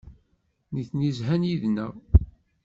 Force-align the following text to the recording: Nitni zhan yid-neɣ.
Nitni 0.73 1.11
zhan 1.17 1.43
yid-neɣ. 1.49 1.93